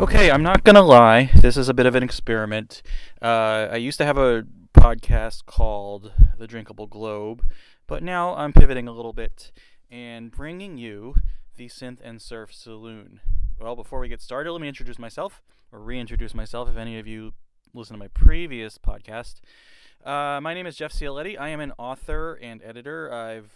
[0.00, 1.30] Okay, I'm not gonna lie.
[1.34, 2.80] This is a bit of an experiment.
[3.20, 7.44] Uh, I used to have a podcast called The Drinkable Globe,
[7.86, 9.52] but now I'm pivoting a little bit
[9.90, 11.16] and bringing you
[11.56, 13.20] the Synth and Surf Saloon.
[13.60, 17.06] Well, before we get started, let me introduce myself, or reintroduce myself if any of
[17.06, 17.34] you
[17.74, 19.42] listen to my previous podcast.
[20.02, 21.38] Uh, my name is Jeff Cioletti.
[21.38, 23.12] I am an author and editor.
[23.12, 23.50] I've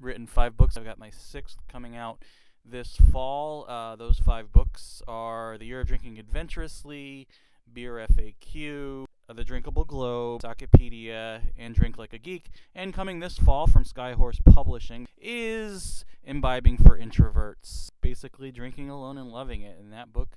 [0.00, 0.78] written five books.
[0.78, 2.22] I've got my sixth coming out
[2.64, 3.66] this fall.
[3.68, 7.26] Uh, those five books are The Year of Drinking Adventurously,
[7.72, 12.50] Beer FAQ, The Drinkable Globe, Sakepedia, and Drink Like a Geek.
[12.74, 17.88] And coming this fall from Skyhorse Publishing is Imbibing for Introverts.
[18.00, 19.78] Basically, drinking alone and loving it.
[19.78, 20.36] And that book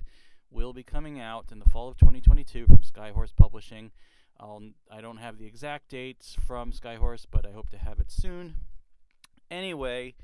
[0.50, 3.90] will be coming out in the fall of 2022 from Skyhorse Publishing.
[4.40, 8.10] I'll, I don't have the exact dates from Skyhorse, but I hope to have it
[8.10, 8.54] soon.
[9.50, 10.14] Anyway,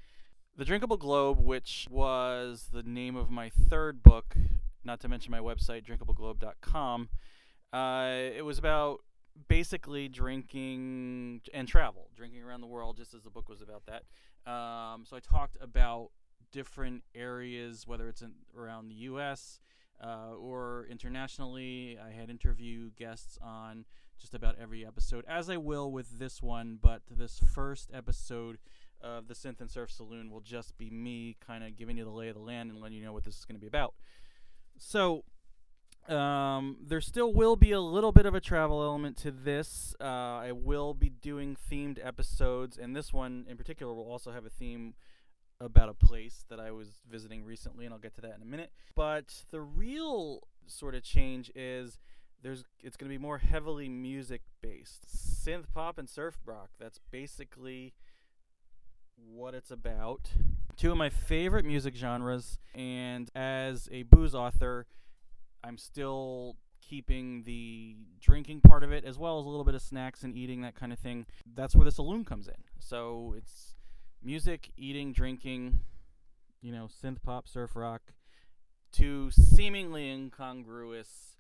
[0.57, 4.37] The Drinkable Globe, which was the name of my third book,
[4.85, 7.09] not to mention my website, drinkableglobe.com,
[7.73, 9.01] uh, it was about
[9.49, 14.05] basically drinking and travel, drinking around the world, just as the book was about that.
[14.49, 16.11] Um, so I talked about
[16.53, 19.59] different areas, whether it's in, around the U.S.
[20.01, 21.99] Uh, or internationally.
[21.99, 23.87] I had interview guests on
[24.21, 26.79] just about every episode, as I will with this one.
[26.81, 28.59] But this first episode
[29.01, 32.11] of the Synth and Surf Saloon will just be me kind of giving you the
[32.11, 33.95] lay of the land and letting you know what this is going to be about.
[34.79, 35.25] So,
[36.09, 39.95] um, there still will be a little bit of a travel element to this.
[40.01, 44.45] Uh, I will be doing themed episodes, and this one in particular will also have
[44.45, 44.95] a theme
[45.61, 48.47] about a place that I was visiting recently, and I'll get to that in a
[48.47, 48.71] minute.
[48.95, 51.99] But the real sort of change is
[52.43, 56.71] there's it's going to be more heavily music based, synth pop and surf rock.
[56.79, 57.95] That's basically
[59.17, 60.31] what it's about.
[60.77, 64.87] Two of my favorite music genres, and as a booze author,
[65.63, 69.83] I'm still keeping the drinking part of it as well as a little bit of
[69.83, 71.27] snacks and eating that kind of thing.
[71.55, 72.55] That's where the saloon comes in.
[72.79, 73.75] So it's
[74.23, 75.81] music, eating, drinking,
[76.61, 78.03] you know, synth pop, surf rock,
[78.93, 81.37] two seemingly incongruous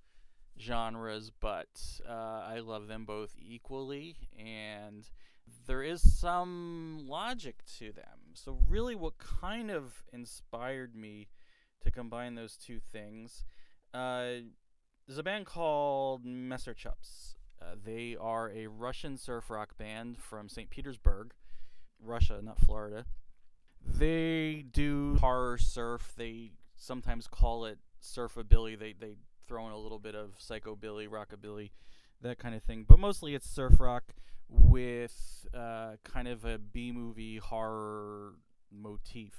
[0.60, 1.68] genres, but
[2.08, 2.12] uh,
[2.46, 5.08] I love them both equally, and
[5.66, 8.34] there is some logic to them.
[8.34, 11.28] So, really, what kind of inspired me
[11.82, 13.44] to combine those two things?
[13.92, 14.44] Uh,
[15.06, 17.36] there's a band called Messer Chups.
[17.60, 20.68] Uh, they are a Russian surf rock band from St.
[20.70, 21.32] Petersburg,
[22.02, 23.06] Russia, not Florida.
[23.86, 26.14] They do horror surf.
[26.16, 28.78] They sometimes call it surfabilly.
[28.78, 29.16] They they
[29.46, 31.70] throw in a little bit of psychobilly, rockabilly,
[32.22, 32.84] that kind of thing.
[32.88, 34.14] But mostly it's surf rock
[34.48, 38.34] with uh, kind of a B movie horror
[38.70, 39.34] motif.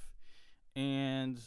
[0.74, 1.38] And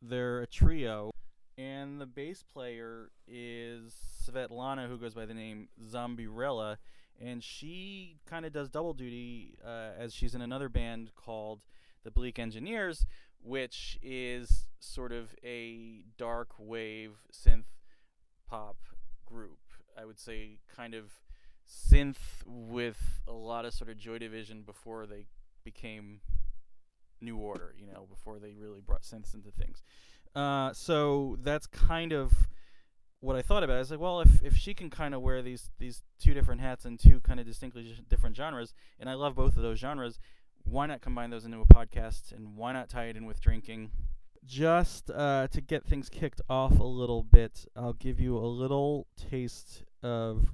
[0.00, 1.10] they're a trio.
[1.58, 3.94] And the bass player is
[4.24, 6.76] Svetlana, who goes by the name Zombirella
[7.20, 11.60] and she kind of does double duty uh, as she's in another band called
[12.04, 13.06] the Bleak Engineers,
[13.42, 17.64] which is sort of a dark wave synth
[18.48, 18.76] pop
[19.24, 19.58] group.
[19.98, 21.12] I would say kind of
[21.68, 25.26] synth with a lot of sort of Joy Division before they
[25.64, 26.20] became
[27.20, 29.82] New Order, you know, before they really brought synths into things.
[30.34, 32.32] Uh, so that's kind of
[33.20, 33.76] what I thought about.
[33.76, 36.60] I was like, well, if if she can kind of wear these these two different
[36.60, 40.18] hats and two kind of distinctly different genres, and I love both of those genres,
[40.64, 43.90] why not combine those into a podcast and why not tie it in with drinking?
[44.44, 49.08] Just uh, to get things kicked off a little bit, I'll give you a little
[49.16, 50.50] taste of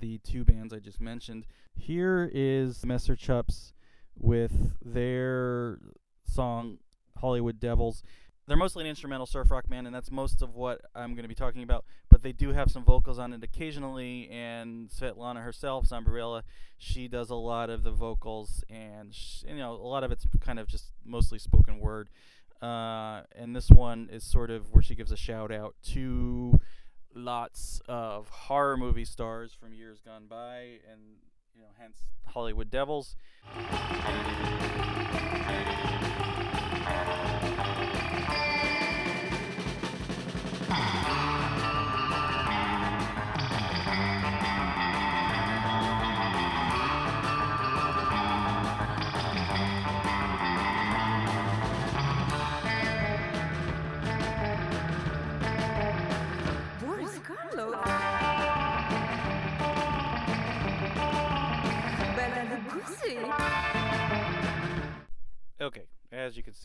[0.00, 1.46] the two bands I just mentioned.
[1.74, 3.72] Here is Messer Chups
[4.18, 5.78] with their
[6.24, 6.78] song
[7.16, 8.02] Hollywood Devils
[8.48, 11.28] they're mostly an instrumental surf rock band, and that's most of what I'm going to
[11.28, 11.84] be talking about.
[12.08, 16.42] But they do have some vocals on it occasionally, and Svetlana herself, Zombirella,
[16.78, 20.26] she does a lot of the vocals, and she, you know a lot of it's
[20.40, 22.08] kind of just mostly spoken word.
[22.62, 26.58] Uh, and this one is sort of where she gives a shout out to
[27.14, 31.00] lots of horror movie stars from years gone by, and
[31.54, 33.16] you know, hence Hollywood Devils.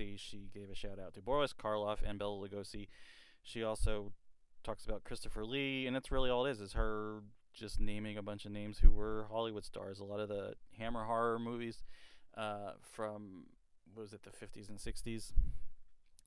[0.04, 2.88] See, she gave a shout out to Boris Karloff and Bela Lugosi.
[3.42, 4.14] She also
[4.64, 6.62] talks about Christopher Lee, and that's really all it is.
[6.62, 7.22] Is her
[7.54, 10.00] just naming a bunch of names who were Hollywood stars.
[10.00, 11.84] A lot of the Hammer horror movies
[12.36, 13.46] uh, from
[13.94, 15.34] what was it the 50s and 60s,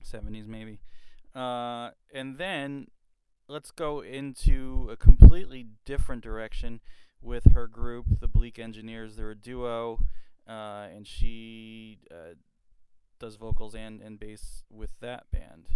[0.03, 0.79] 70s maybe,
[1.35, 2.87] uh, and then
[3.49, 6.79] let's go into a completely different direction
[7.21, 9.15] with her group, the Bleak Engineers.
[9.17, 9.99] They're a duo,
[10.47, 12.35] uh, and she uh,
[13.19, 15.67] does vocals and, and bass with that band.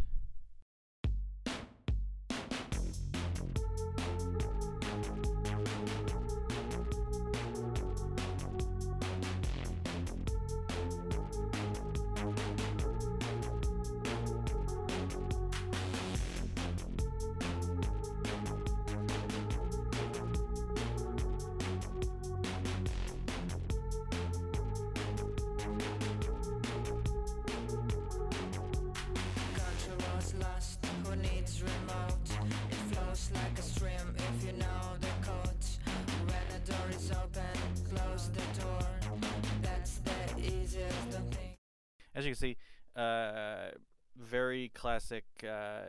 [42.16, 42.58] As you can see,
[42.96, 43.72] uh,
[44.18, 45.82] very classic uh,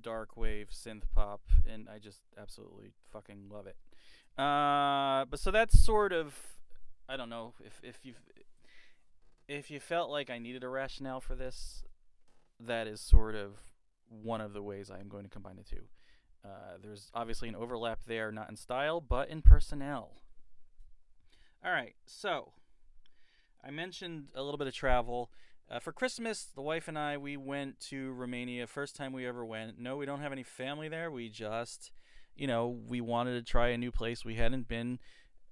[0.00, 3.76] dark wave synth pop, and I just absolutely fucking love it.
[4.38, 6.34] Uh, but so that's sort of,
[7.08, 8.14] I don't know if if you
[9.48, 11.84] if you felt like I needed a rationale for this,
[12.60, 13.58] that is sort of
[14.08, 15.84] one of the ways I am going to combine the two.
[16.44, 20.22] Uh, there's obviously an overlap there, not in style, but in personnel.
[21.64, 22.52] All right, so
[23.64, 25.30] I mentioned a little bit of travel.
[25.68, 28.68] Uh, for Christmas, the wife and I we went to Romania.
[28.68, 29.80] First time we ever went.
[29.80, 31.10] No, we don't have any family there.
[31.10, 31.90] We just,
[32.36, 34.24] you know, we wanted to try a new place.
[34.24, 35.00] We hadn't been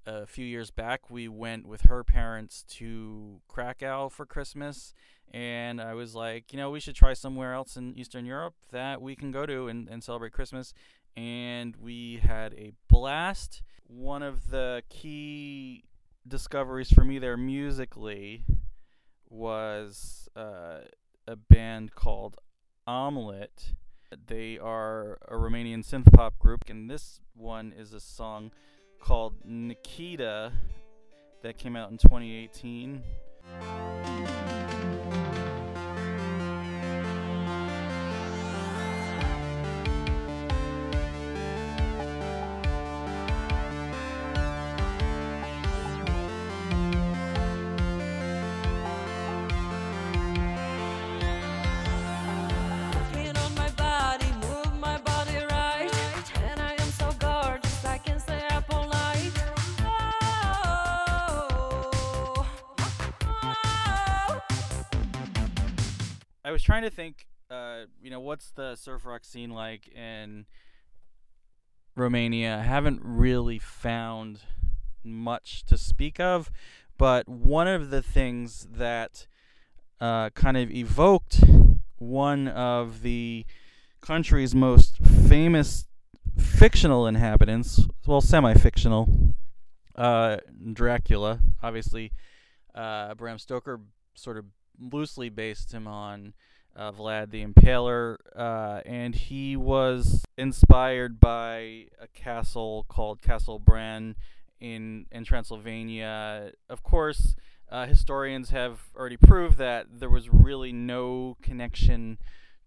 [0.06, 1.10] a few years back.
[1.10, 4.94] We went with her parents to Krakow for Christmas,
[5.32, 9.02] and I was like, you know, we should try somewhere else in Eastern Europe that
[9.02, 10.74] we can go to and, and celebrate Christmas.
[11.16, 13.62] And we had a blast.
[13.88, 15.84] One of the key
[16.26, 18.44] discoveries for me there musically
[19.34, 20.80] was uh,
[21.26, 22.38] a band called
[22.86, 23.72] Omelette.
[24.26, 28.52] They are a Romanian synth pop group, and this one is a song
[29.00, 30.52] called Nikita
[31.42, 33.02] that came out in 2018.
[66.54, 70.46] Was trying to think, uh, you know, what's the surf rock scene like in
[71.96, 72.58] Romania?
[72.58, 74.38] I haven't really found
[75.02, 76.52] much to speak of,
[76.96, 79.26] but one of the things that
[80.00, 81.42] uh, kind of evoked
[81.98, 83.44] one of the
[84.00, 85.88] country's most famous
[86.38, 89.34] fictional inhabitants, well, semi fictional,
[89.96, 90.36] uh,
[90.72, 91.40] Dracula.
[91.64, 92.12] Obviously,
[92.76, 93.80] uh, Bram Stoker
[94.14, 94.44] sort of
[94.78, 96.34] loosely based him on
[96.76, 104.16] uh, Vlad the Impaler, uh, and he was inspired by a castle called Castle Bran
[104.60, 106.52] in in Transylvania.
[106.68, 107.36] Of course,
[107.70, 112.18] uh, historians have already proved that there was really no connection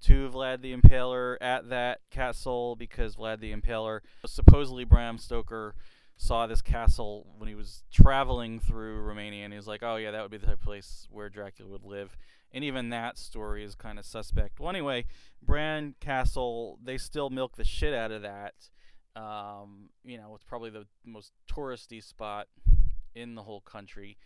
[0.02, 5.76] to Vlad the Impaler at that castle because Vlad the Impaler supposedly Bram Stoker
[6.18, 10.12] saw this castle when he was traveling through Romania, and he was like, "Oh yeah,
[10.12, 12.18] that would be the type of place where Dracula would live."
[12.52, 14.60] And even that story is kind of suspect.
[14.60, 15.06] Well, anyway,
[15.42, 18.56] Bran Castle, they still milk the shit out of that.
[19.16, 22.48] Um, you know, it's probably the most touristy spot
[23.16, 24.18] in the whole country.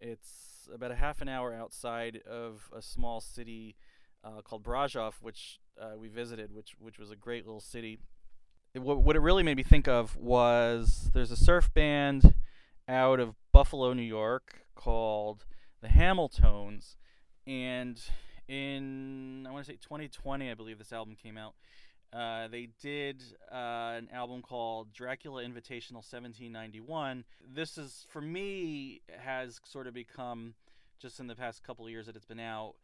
[0.00, 3.76] It's about a half an hour outside of a small city
[4.24, 7.98] uh, called Brasov, which uh, we visited, which which was a great little city
[8.78, 12.34] what, what it really made me think of was there's a surf band
[12.88, 15.44] out of Buffalo, New York called
[15.80, 16.96] the Hamiltones,
[17.46, 18.00] and
[18.48, 21.54] in I want to say 2020, I believe this album came out.
[22.12, 27.24] Uh, they did uh, an album called Dracula Invitational 1791.
[27.46, 30.54] This is for me has sort of become
[31.00, 32.74] just in the past couple of years that it's been out.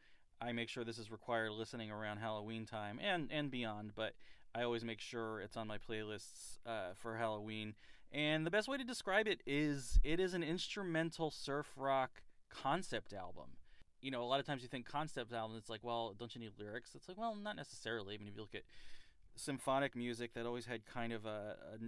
[0.41, 4.15] I make sure this is required listening around Halloween time and and beyond, but
[4.55, 7.75] I always make sure it's on my playlists uh, for Halloween.
[8.13, 13.15] And the best way to describe it is it is an instrumental surf rock concept
[13.15, 13.57] album.
[14.01, 16.41] You know, a lot of times you think concept album, it's like, well, don't you
[16.41, 16.91] need lyrics?
[16.95, 18.15] It's like, well, not necessarily.
[18.15, 18.65] I mean, if you look at
[19.37, 21.79] symphonic music that always had kind of a, a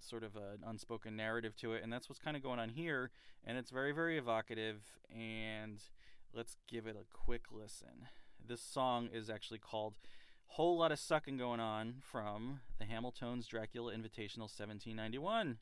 [0.00, 3.10] sort of an unspoken narrative to it, and that's what's kind of going on here.
[3.44, 4.80] And it's very, very evocative.
[5.14, 5.82] And
[6.32, 8.08] let's give it a quick listen.
[8.46, 9.94] This song is actually called
[10.48, 15.58] "Whole Lot of Sucking Going On" from the Hamiltones Dracula Invitational 1791.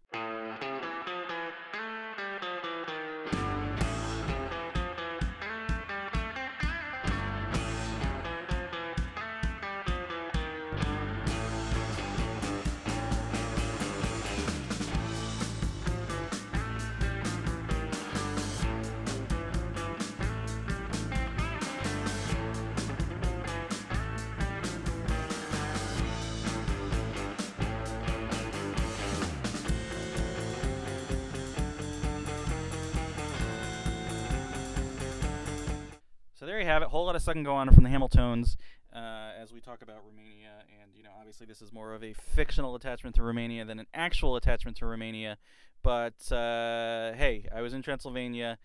[36.56, 36.88] There you have it.
[36.88, 38.56] Whole lot of sucking going on from the Hamiltones
[38.94, 42.14] uh, as we talk about Romania, and you know, obviously this is more of a
[42.14, 45.36] fictional attachment to Romania than an actual attachment to Romania.
[45.82, 48.56] But uh, hey, I was in Transylvania.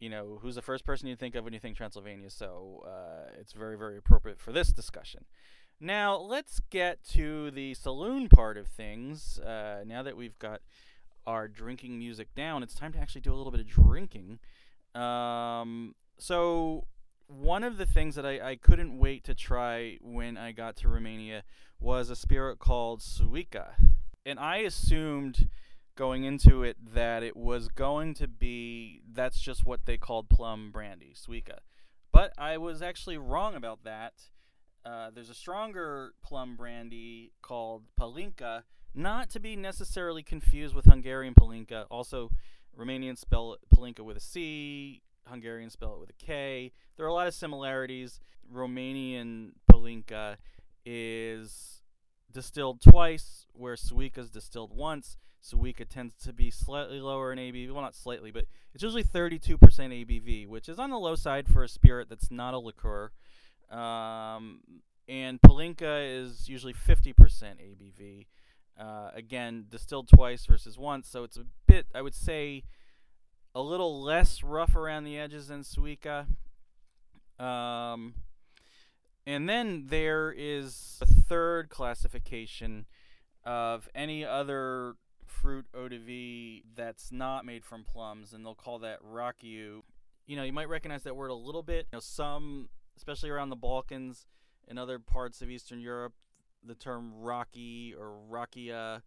[0.00, 2.30] You know, who's the first person you think of when you think Transylvania?
[2.30, 5.26] So uh, it's very, very appropriate for this discussion.
[5.78, 9.38] Now let's get to the saloon part of things.
[9.40, 10.62] Uh, now that we've got
[11.26, 14.38] our drinking music down, it's time to actually do a little bit of drinking.
[14.94, 16.86] Um, so
[17.28, 20.88] one of the things that I, I couldn't wait to try when I got to
[20.88, 21.42] Romania
[21.80, 23.72] was a spirit called Tuica.
[24.24, 25.48] And I assumed
[25.96, 30.70] going into it that it was going to be that's just what they called plum
[30.70, 31.58] brandy, Tuica.
[32.12, 34.14] But I was actually wrong about that.
[34.84, 38.62] Uh, there's a stronger plum brandy called Palinka,
[38.94, 41.86] not to be necessarily confused with Hungarian Palinka.
[41.90, 42.30] Also,
[42.78, 46.72] Romanians spell Palinka with a C, Hungarians spell it with a K.
[46.96, 48.20] There are a lot of similarities.
[48.52, 50.36] Romanian Palinka
[50.84, 51.82] is
[52.32, 55.16] distilled twice, where Tuica is distilled once.
[55.44, 57.72] Tuica tends to be slightly lower in ABV.
[57.72, 61.62] Well, not slightly, but it's usually 32% ABV, which is on the low side for
[61.62, 63.10] a spirit that's not a liqueur.
[63.70, 64.60] Um,
[65.08, 68.26] and Palinka is usually 50% ABV.
[68.78, 72.62] Uh, again, distilled twice versus once, so it's a bit, I would say,
[73.56, 76.26] a little less rough around the edges than Tuica.
[77.42, 78.12] Um,
[79.26, 82.84] and then there is a third classification
[83.46, 88.78] of any other fruit eau de vie that's not made from plums, and they'll call
[88.80, 89.80] that rachiu.
[90.26, 91.86] You know, you might recognize that word a little bit.
[91.92, 94.26] You know, some, especially around the Balkans
[94.68, 96.12] and other parts of Eastern Europe,
[96.62, 99.00] the term rocky or rakia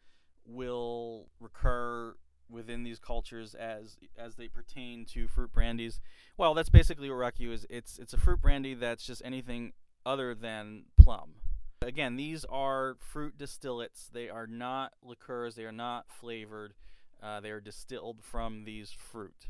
[0.43, 2.15] will recur
[2.49, 5.99] within these cultures as as they pertain to fruit brandies.
[6.37, 7.65] Well, that's basically what rachiu is.
[7.69, 9.73] It's it's a fruit brandy that's just anything
[10.05, 11.35] other than plum.
[11.81, 14.09] Again, these are fruit distillates.
[14.11, 15.55] They are not liqueurs.
[15.55, 16.73] They are not flavored.
[17.21, 19.45] Uh, they are distilled from these fruit.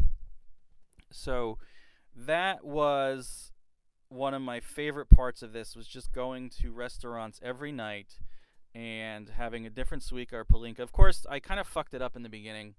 [1.11, 1.57] So
[2.15, 3.51] that was
[4.09, 8.19] one of my favorite parts of this was just going to restaurants every night
[8.75, 10.79] and having a different Tuica or Palinka.
[10.79, 12.75] Of course, I kind of fucked it up in the beginning.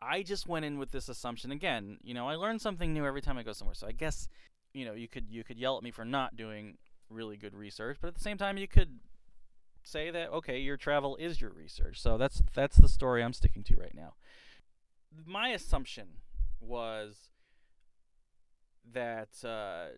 [0.00, 1.98] I just went in with this assumption again.
[2.02, 3.74] You know, I learn something new every time I go somewhere.
[3.74, 4.28] So I guess,
[4.72, 7.98] you know, you could you could yell at me for not doing really good research,
[8.00, 9.00] but at the same time, you could
[9.82, 12.00] say that okay, your travel is your research.
[12.00, 14.14] So that's that's the story I'm sticking to right now.
[15.26, 16.08] My assumption
[16.60, 17.30] was
[18.92, 19.96] that uh,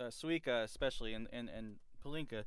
[0.00, 2.44] uh, Tuica, especially and and and Palinka,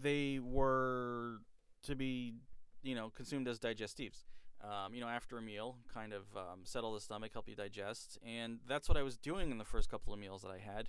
[0.00, 1.38] they were
[1.84, 2.34] to be
[2.82, 4.24] you know consumed as digestives.
[4.60, 8.18] Um, you know, after a meal, kind of um, settle the stomach, help you digest,
[8.26, 10.88] and that's what I was doing in the first couple of meals that I had.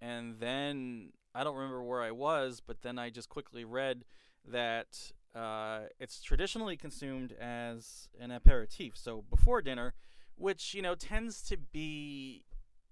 [0.00, 4.04] And then I don't remember where I was, but then I just quickly read
[4.50, 9.94] that uh, it's traditionally consumed as an aperitif, so before dinner,
[10.36, 12.44] which you know tends to be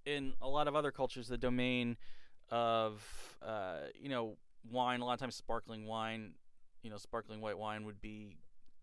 [0.05, 1.97] in a lot of other cultures the domain
[2.51, 4.37] of uh, you know
[4.71, 5.01] wine.
[5.01, 6.33] A lot of times, sparkling wine,
[6.83, 8.37] you know, sparkling white wine would be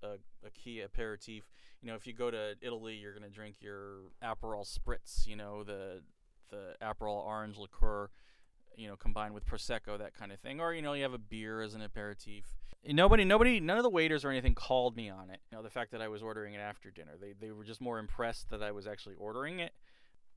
[0.03, 1.43] a, a key aperitif.
[1.81, 5.27] You know, if you go to Italy, you're gonna drink your Aperol Spritz.
[5.27, 6.01] You know, the
[6.49, 8.09] the Aperol orange liqueur.
[8.75, 10.61] You know, combined with prosecco, that kind of thing.
[10.61, 12.45] Or you know, you have a beer as an aperitif.
[12.87, 15.41] Nobody, nobody, none of the waiters or anything called me on it.
[15.51, 17.81] You know, the fact that I was ordering it after dinner, they they were just
[17.81, 19.73] more impressed that I was actually ordering it.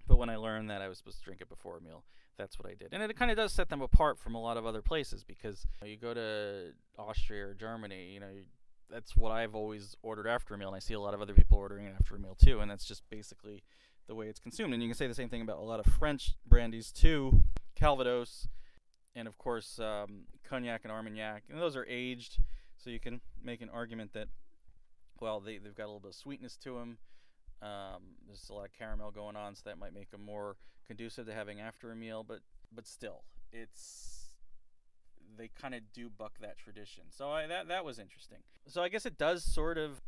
[0.06, 2.04] But when I learned that I was supposed to drink it before a meal,
[2.36, 2.88] that's what I did.
[2.92, 5.66] And it kind of does set them apart from a lot of other places because
[5.80, 8.42] you, know, you go to Austria or Germany, you know, you,
[8.90, 11.34] that's what I've always ordered after a meal, and I see a lot of other
[11.34, 13.62] people ordering it after a meal too, and that's just basically
[14.06, 14.74] the way it's consumed.
[14.74, 17.42] And you can say the same thing about a lot of French brandies too.
[17.74, 18.48] Calvados,
[19.14, 22.38] and of course um, cognac and armagnac, and those are aged,
[22.76, 24.28] so you can make an argument that
[25.20, 26.98] well they they've got a little bit of sweetness to them.
[27.62, 31.26] Um, there's a lot of caramel going on, so that might make them more conducive
[31.26, 32.24] to having after a meal.
[32.26, 32.40] But
[32.74, 34.12] but still, it's
[35.36, 37.04] they kind of do buck that tradition.
[37.10, 38.38] So I, that that was interesting.
[38.66, 40.00] So I guess it does sort of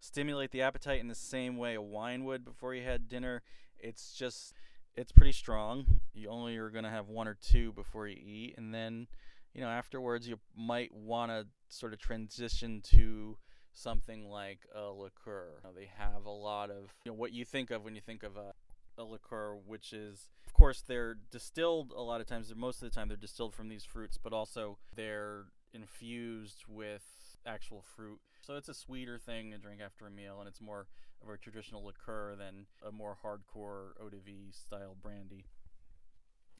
[0.00, 3.42] stimulate the appetite in the same way a wine would before you had dinner.
[3.78, 4.54] It's just
[4.94, 6.00] it's pretty strong.
[6.14, 9.08] You only are going to have one or two before you eat and then
[9.54, 13.36] you know afterwards you might want to sort of transition to
[13.76, 15.60] something like a liqueur.
[15.62, 18.00] You know, they have a lot of you know what you think of when you
[18.00, 18.52] think of a
[18.98, 22.52] a liqueur, which is, of course, they're distilled a lot of times.
[22.56, 27.02] Most of the time, they're distilled from these fruits, but also they're infused with
[27.46, 28.20] actual fruit.
[28.40, 30.86] So it's a sweeter thing to drink after a meal, and it's more
[31.22, 35.44] of a traditional liqueur than a more hardcore eau de vie style brandy.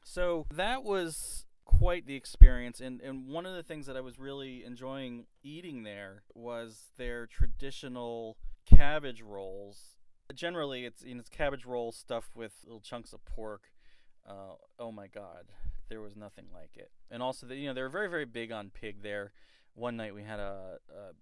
[0.03, 4.17] So that was quite the experience and, and one of the things that I was
[4.17, 9.97] really enjoying eating there was their traditional cabbage rolls
[10.33, 13.71] Generally, it's you know, it's cabbage roll stuffed with little chunks of pork.
[14.27, 15.45] Uh, oh my God,
[15.89, 16.91] there was nothing like it.
[17.09, 19.31] And also, the, you know, they were very very big on pig there.
[19.73, 21.13] One night we had a, a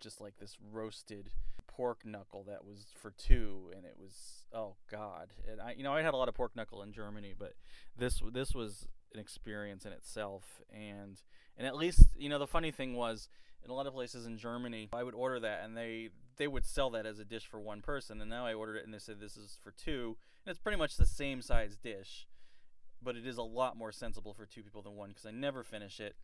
[0.00, 1.30] just like this roasted
[1.66, 5.34] pork knuckle that was for two, and it was oh god.
[5.50, 7.52] And I you know I had a lot of pork knuckle in Germany, but
[7.98, 11.20] this this was an experience in itself, and
[11.56, 13.28] and at least you know the funny thing was
[13.64, 16.64] in a lot of places in Germany, I would order that and they they would
[16.64, 18.20] sell that as a dish for one person.
[18.20, 20.78] And now I ordered it and they said this is for two, and it's pretty
[20.78, 22.28] much the same size dish,
[23.02, 25.64] but it is a lot more sensible for two people than one because I never
[25.64, 26.16] finish it.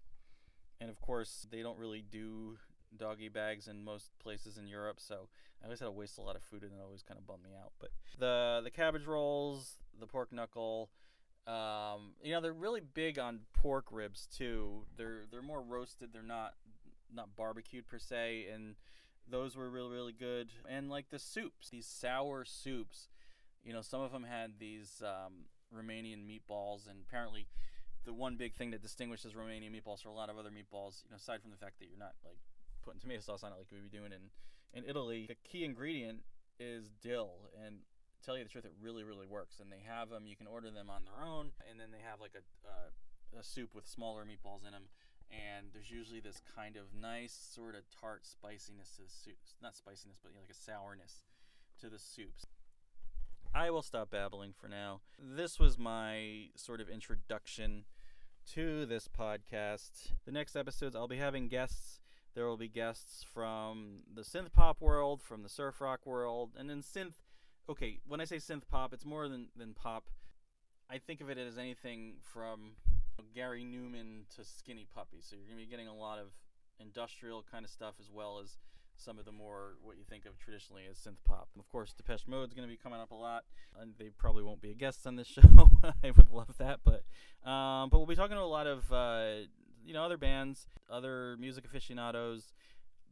[0.81, 2.59] And of course, they don't really do
[2.97, 5.29] doggy bags in most places in Europe, so
[5.61, 7.43] I always had to waste a lot of food, and it always kind of bummed
[7.43, 7.73] me out.
[7.81, 10.91] But the the cabbage rolls, the pork knuckle,
[11.47, 14.85] um, you know, they're really big on pork ribs too.
[14.97, 16.11] They're they're more roasted.
[16.13, 16.55] They're not
[17.13, 18.77] not barbecued per se, and
[19.29, 20.51] those were really really good.
[20.69, 23.09] And like the soups, these sour soups,
[23.63, 27.47] you know, some of them had these um, Romanian meatballs, and apparently
[28.05, 31.11] the one big thing that distinguishes Romanian meatballs from a lot of other meatballs, you
[31.11, 32.39] know, aside from the fact that you're not like
[32.83, 34.31] putting tomato sauce on it like we would be doing in
[34.73, 36.21] in Italy, the key ingredient
[36.59, 37.77] is dill, and
[38.25, 39.61] tell you the truth, it really really works.
[39.61, 40.27] And they have them.
[40.27, 42.91] You can order them on their own, and then they have like a uh,
[43.39, 44.87] a soup with smaller meatballs in them
[45.31, 49.55] and there's usually this kind of nice sort of tart spiciness to the soups.
[49.63, 51.25] Not spiciness, but you know, like a sourness
[51.81, 52.47] to the soups.
[53.55, 55.01] I will stop babbling for now.
[55.19, 57.85] This was my sort of introduction
[58.53, 60.13] to this podcast.
[60.25, 62.01] The next episodes, I'll be having guests.
[62.35, 66.69] There will be guests from the synth pop world, from the surf rock world, and
[66.69, 67.24] then synth.
[67.69, 70.05] Okay, when I say synth pop, it's more than, than pop.
[70.91, 72.73] I think of it as anything from
[73.35, 75.19] Gary Numan to Skinny Puppy.
[75.21, 76.27] So you're going to be getting a lot of
[76.79, 78.59] industrial kind of stuff as well as
[78.97, 81.49] some of the more what you think of traditionally as synth pop.
[81.55, 83.45] And of course, Depeche Mode is going to be coming up a lot,
[83.81, 85.71] and they probably won't be a guest on this show.
[85.83, 87.05] I would love that, but
[87.49, 89.47] um, but we'll be talking to a lot of uh,
[89.85, 92.53] you know other bands, other music aficionados,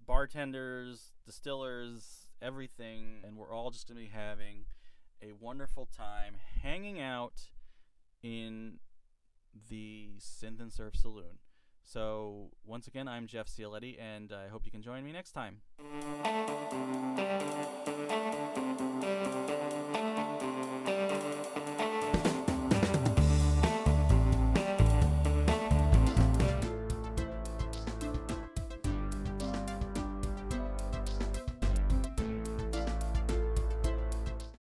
[0.06, 4.64] bartenders, distillers, everything, and we're all just going to be having
[5.22, 7.42] a wonderful time hanging out
[8.22, 8.78] in
[9.68, 11.38] the Synth and Surf Saloon.
[11.82, 15.62] So, once again, I'm Jeff Cioletti, and I hope you can join me next time.